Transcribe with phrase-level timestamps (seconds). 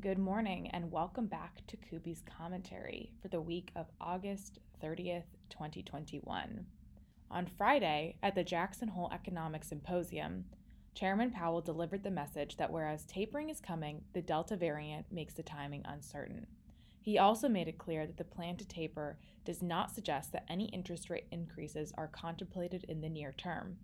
[0.00, 6.64] Good morning and welcome back to Kuby's commentary for the week of August 30th, 2021.
[7.30, 10.46] On Friday, at the Jackson Hole Economic Symposium,
[10.94, 15.42] Chairman Powell delivered the message that whereas tapering is coming, the Delta variant makes the
[15.42, 16.46] timing uncertain.
[17.02, 20.66] He also made it clear that the plan to taper does not suggest that any
[20.66, 23.76] interest rate increases are contemplated in the near term.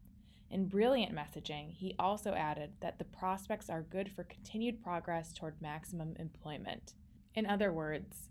[0.50, 5.60] In brilliant messaging, he also added that the prospects are good for continued progress toward
[5.60, 6.94] maximum employment.
[7.34, 8.28] In other words,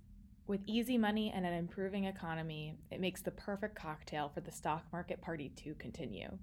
[0.48, 4.86] with easy money and an improving economy, it makes the perfect cocktail for the stock
[4.92, 6.38] market party to continue.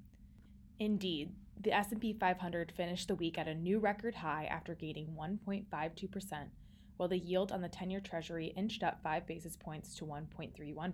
[0.79, 6.49] Indeed, the S&P 500 finished the week at a new record high after gaining 1.52%,
[6.97, 10.93] while the yield on the 10-year treasury inched up 5 basis points to 1.31%.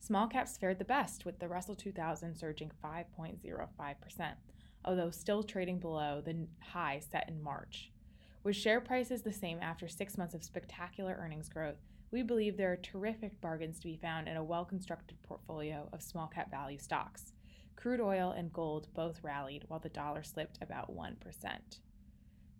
[0.00, 4.32] Small caps fared the best, with the Russell 2000 surging 5.05%,
[4.84, 7.90] although still trading below the high set in March.
[8.44, 12.72] With share prices the same after six months of spectacular earnings growth, we believe there
[12.72, 16.78] are terrific bargains to be found in a well constructed portfolio of small cap value
[16.78, 17.32] stocks.
[17.76, 21.16] Crude oil and gold both rallied, while the dollar slipped about 1%.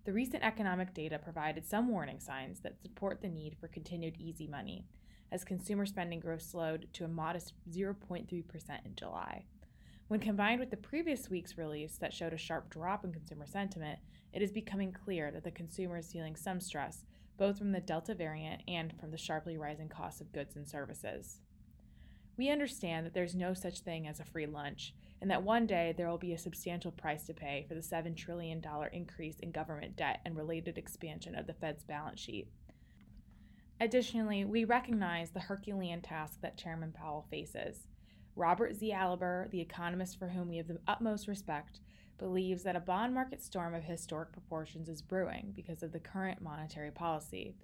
[0.05, 4.47] The recent economic data provided some warning signs that support the need for continued easy
[4.47, 4.85] money,
[5.31, 8.27] as consumer spending growth slowed to a modest 0.3%
[8.85, 9.45] in July.
[10.09, 13.99] When combined with the previous week's release that showed a sharp drop in consumer sentiment,
[14.33, 17.05] it is becoming clear that the consumer is feeling some stress,
[17.37, 21.41] both from the Delta variant and from the sharply rising costs of goods and services.
[22.39, 25.93] We understand that there's no such thing as a free lunch, and that one day
[25.97, 28.63] there will be a substantial price to pay for the $7 trillion
[28.93, 32.49] increase in government debt and related expansion of the Fed's balance sheet.
[33.81, 37.87] Additionally, we recognize the Herculean task that Chairman Powell faces.
[38.35, 38.93] Robert Z.
[38.93, 41.79] Aliber, the economist for whom we have the utmost respect,
[42.19, 46.43] believes that a bond market storm of historic proportions is brewing because of the current
[46.43, 47.55] monetary policy.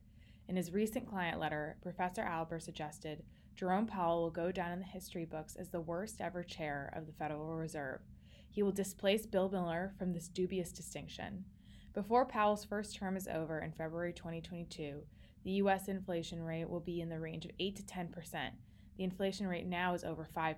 [0.48, 3.24] In his recent client letter, Professor Aliber suggested
[3.56, 7.06] Jerome Powell will go down in the history books as the worst ever chair of
[7.06, 8.00] the Federal Reserve.
[8.50, 11.44] He will displace Bill Miller from this dubious distinction.
[11.92, 15.02] Before Powell's first term is over in February 2022,
[15.44, 18.50] the US inflation rate will be in the range of 8 to 10%.
[18.96, 20.54] The inflation rate now is over 5%.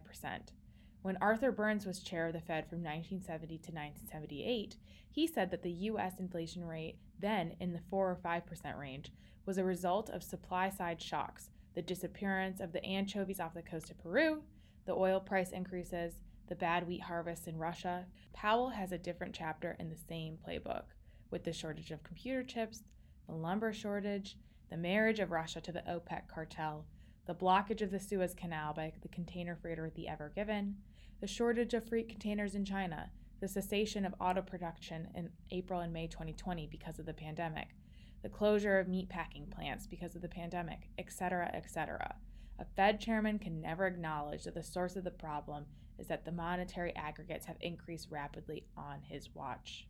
[1.02, 4.76] When Arthur Burns was chair of the Fed from 1970 to 1978,
[5.10, 9.12] he said that the US inflation rate, then in the 4 or 5% range,
[9.44, 13.90] was a result of supply side shocks the disappearance of the anchovies off the coast
[13.90, 14.42] of Peru,
[14.86, 16.14] the oil price increases,
[16.48, 18.06] the bad wheat harvest in Russia.
[18.32, 20.84] Powell has a different chapter in the same playbook,
[21.30, 22.82] with the shortage of computer chips,
[23.28, 24.38] the lumber shortage,
[24.70, 26.84] the marriage of Russia to the OPEC cartel,
[27.26, 30.76] the blockage of the Suez Canal by the container freighter the Ever Given,
[31.20, 33.10] the shortage of freight containers in China,
[33.40, 37.68] the cessation of auto production in April and May 2020 because of the pandemic,
[38.22, 42.16] the closure of meatpacking plants because of the pandemic, etc., etc.
[42.58, 45.66] A Fed chairman can never acknowledge that the source of the problem
[45.98, 49.86] is that the monetary aggregates have increased rapidly on his watch.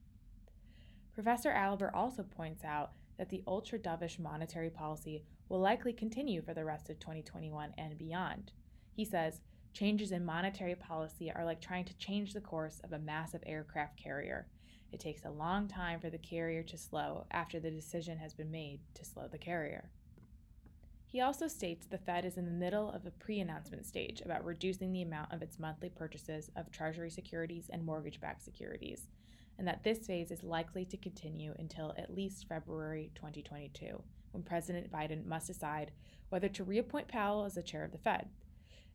[1.15, 6.55] Professor Aliber also points out that the ultra dovish monetary policy will likely continue for
[6.55, 8.53] the rest of 2021 and beyond.
[8.93, 9.41] He says,
[9.73, 13.99] Changes in monetary policy are like trying to change the course of a massive aircraft
[14.03, 14.47] carrier.
[14.91, 18.51] It takes a long time for the carrier to slow after the decision has been
[18.51, 19.91] made to slow the carrier.
[21.05, 24.45] He also states the Fed is in the middle of a pre announcement stage about
[24.45, 29.09] reducing the amount of its monthly purchases of Treasury securities and mortgage backed securities,
[29.59, 34.03] and that this phase is likely to continue until at least February 2022,
[34.33, 35.93] when President Biden must decide
[36.29, 38.29] whether to reappoint Powell as the chair of the Fed.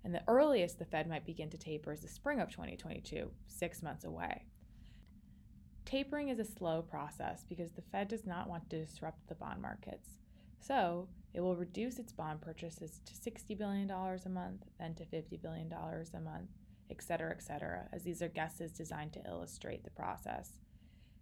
[0.03, 3.83] And the earliest the Fed might begin to taper is the spring of 2022, six
[3.83, 4.45] months away.
[5.85, 9.61] Tapering is a slow process because the Fed does not want to disrupt the bond
[9.61, 10.09] markets.
[10.59, 15.41] So, it will reduce its bond purchases to $60 billion a month, then to $50
[15.41, 16.49] billion a month,
[16.91, 20.59] et cetera, et cetera, as these are guesses designed to illustrate the process.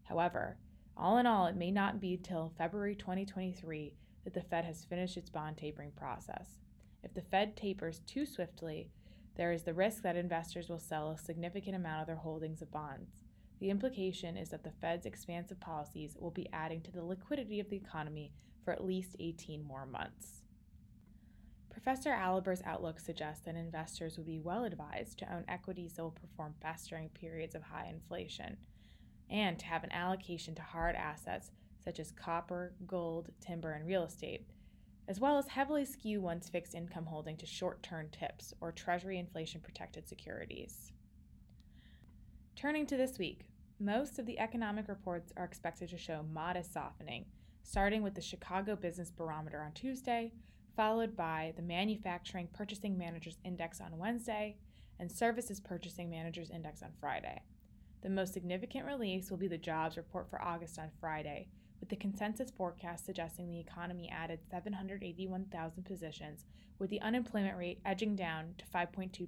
[0.03, 0.57] However,
[0.97, 5.15] all in all, it may not be till February 2023 that the Fed has finished
[5.15, 6.59] its bond tapering process.
[7.03, 8.89] If the Fed tapers too swiftly,
[9.35, 12.71] there is the risk that investors will sell a significant amount of their holdings of
[12.71, 13.23] bonds.
[13.59, 17.69] The implication is that the Fed's expansive policies will be adding to the liquidity of
[17.69, 18.33] the economy
[18.65, 20.43] for at least 18 more months.
[21.81, 26.11] Professor Aliber's outlook suggests that investors would be well advised to own equities that will
[26.11, 28.57] perform best during periods of high inflation,
[29.29, 34.03] and to have an allocation to hard assets such as copper, gold, timber, and real
[34.03, 34.45] estate,
[35.07, 39.17] as well as heavily skew one's fixed income holding to short term tips or Treasury
[39.17, 40.91] inflation protected securities.
[42.57, 43.45] Turning to this week,
[43.79, 47.23] most of the economic reports are expected to show modest softening
[47.63, 50.31] starting with the Chicago Business Barometer on Tuesday,
[50.79, 54.55] followed by the Manufacturing Purchasing Managers Index on Wednesday,
[54.97, 57.41] and Services Purchasing Managers Index on Friday.
[58.01, 61.49] The most significant release will be the jobs report for August on Friday,
[61.81, 66.45] with the consensus forecast suggesting the economy added 781,000 positions,
[66.77, 69.27] with the unemployment rate edging down to 5.2%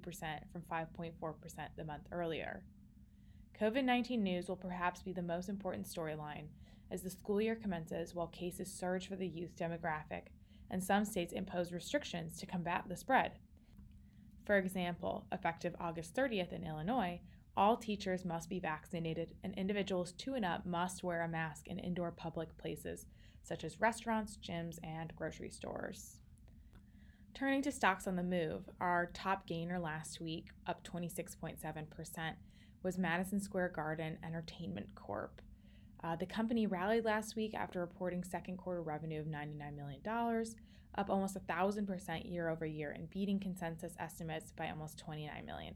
[0.53, 1.11] from 5.4%
[1.75, 2.63] the month earlier.
[3.59, 6.45] COVID 19 news will perhaps be the most important storyline
[6.89, 10.27] as the school year commences while cases surge for the youth demographic,
[10.71, 13.33] and some states impose restrictions to combat the spread.
[14.45, 17.21] For example, effective August 30th in Illinois,
[17.55, 21.77] all teachers must be vaccinated, and individuals two and up must wear a mask in
[21.77, 23.05] indoor public places,
[23.43, 26.17] such as restaurants, gyms, and grocery stores.
[27.33, 32.33] Turning to stocks on the move, our top gainer last week, up 26.7%,
[32.83, 35.41] was Madison Square Garden Entertainment Corp.
[36.03, 40.45] Uh, the company rallied last week after reporting second quarter revenue of $99 million,
[40.95, 45.73] up almost 1,000% year over year and beating consensus estimates by almost $29 million.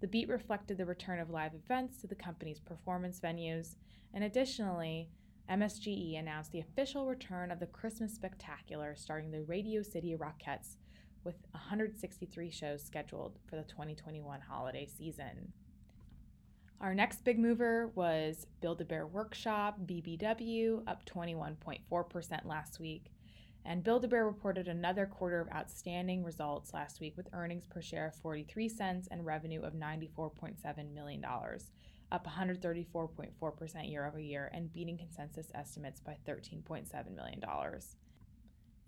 [0.00, 3.76] The beat reflected the return of live events to the company's performance venues,
[4.12, 5.08] and additionally,
[5.50, 10.76] MSGE announced the official return of the Christmas Spectacular starring the Radio City Rockettes
[11.24, 15.52] with 163 shows scheduled for the 2021 holiday season.
[16.80, 23.06] Our next big mover was Build a Bear Workshop, BBW, up 21.4% last week,
[23.64, 27.80] and Build a Bear reported another quarter of outstanding results last week with earnings per
[27.80, 31.24] share of 43 cents and revenue of $94.7 million,
[32.12, 37.42] up 134.4% year over year and beating consensus estimates by $13.7 million.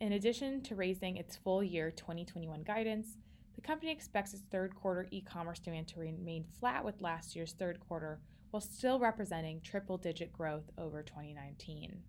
[0.00, 3.16] In addition to raising its full year 2021 guidance,
[3.56, 7.52] the company expects its third quarter e commerce demand to remain flat with last year's
[7.52, 8.20] third quarter
[8.50, 12.02] while still representing triple digit growth over 2019.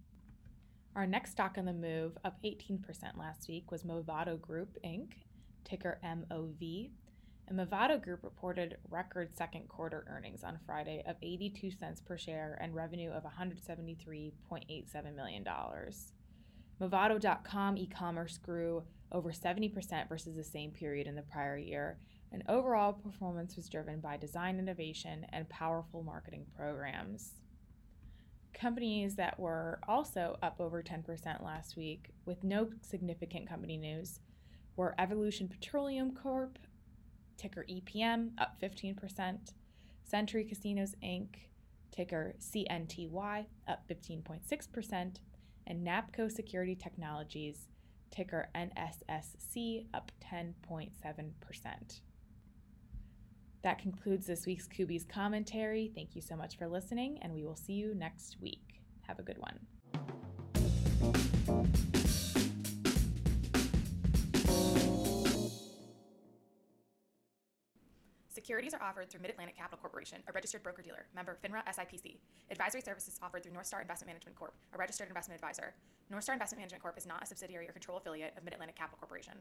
[0.95, 5.13] Our next stock on the move, up 18% last week, was Movado Group Inc.,
[5.63, 6.89] ticker MOV.
[7.47, 12.57] And Movado Group reported record second quarter earnings on Friday of 82 cents per share
[12.59, 15.45] and revenue of $173.87 million.
[16.81, 21.97] Movado.com e commerce grew over 70% versus the same period in the prior year,
[22.31, 27.33] and overall performance was driven by design innovation and powerful marketing programs.
[28.53, 34.19] Companies that were also up over 10% last week with no significant company news
[34.75, 36.57] were Evolution Petroleum Corp,
[37.38, 39.53] ticker EPM, up 15%,
[40.03, 41.27] Century Casinos Inc.,
[41.91, 45.15] ticker CNTY, up 15.6%,
[45.68, 47.68] and Napco Security Technologies,
[48.10, 52.02] ticker NSSC, up 10.7%.
[53.64, 55.92] That concludes this week's Kuby's commentary.
[55.94, 58.81] Thank you so much for listening, and we will see you next week.
[59.08, 59.60] Have a good one.
[68.47, 72.15] Securities are offered through Mid Atlantic Capital Corporation, a registered broker dealer, member FINRA SIPC.
[72.49, 75.73] Advisory services offered through North Star Investment Management Corp., a registered investment advisor.
[76.09, 76.97] North Star Investment Management Corp.
[76.97, 79.33] is not a subsidiary or control affiliate of Mid Atlantic Capital Corporation.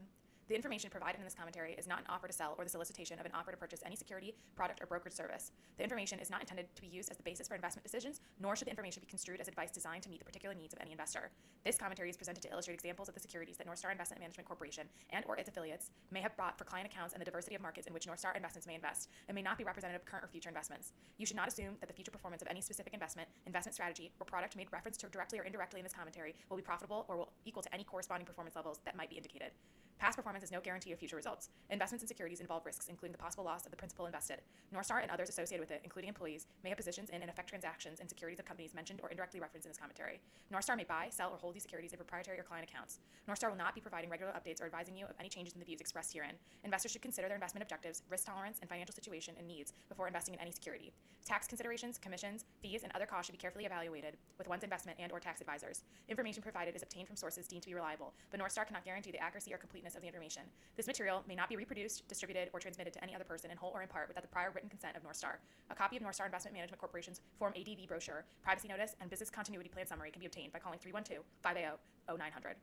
[0.47, 3.19] The information provided in this commentary is not an offer to sell or the solicitation
[3.19, 5.51] of an offer to purchase any security, product, or brokerage service.
[5.75, 8.55] The information is not intended to be used as the basis for investment decisions, nor
[8.55, 10.93] should the information be construed as advice designed to meet the particular needs of any
[10.93, 11.31] investor.
[11.65, 14.47] This commentary is presented to illustrate examples of the securities that North Star Investment Management
[14.47, 17.61] Corporation and or its affiliates may have bought for client accounts and the diversity of
[17.61, 20.23] markets in which North Star Investments may invest, and may not be representative of current
[20.23, 20.93] or future investments.
[21.17, 24.25] You should not assume that the future performance of any specific investment, investment strategy, or
[24.25, 27.33] product made reference to directly or indirectly in this commentary will be profitable or will
[27.43, 29.51] equal to any corresponding performance levels that might be indicated.
[29.99, 31.49] Past performance is no guarantee of future results.
[31.71, 34.41] Investments in securities involve risks, including the possible loss of the principal invested.
[34.73, 37.99] Northstar and others associated with it, including employees, may have positions in and affect transactions
[37.99, 40.19] in securities of companies mentioned or indirectly referenced in this commentary.
[40.53, 42.99] Northstar may buy, sell, or hold these securities in proprietary or client accounts.
[43.27, 45.65] Northstar will not be providing regular updates or advising you of any changes in the
[45.65, 46.35] views expressed herein.
[46.63, 50.35] Investors should consider their investment objectives, risk tolerance, and financial situation and needs before investing
[50.35, 50.93] in any security.
[51.25, 55.11] Tax considerations, commissions, fees, and other costs should be carefully evaluated with one's investment and
[55.11, 55.83] or tax advisors.
[56.07, 59.19] Information provided is obtained from sources deemed to be reliable, but Northstar cannot guarantee the
[59.19, 60.43] accuracy or completeness of the information.
[60.75, 63.71] This material may not be reproduced, distributed, or transmitted to any other person in whole
[63.73, 65.37] or in part without the prior written consent of Northstar.
[65.69, 69.69] A copy of Northstar Investment Management Corporation's Form ADV brochure, privacy notice, and business continuity
[69.69, 71.77] plan summary can be obtained by calling 312 580
[72.09, 72.55] 0900.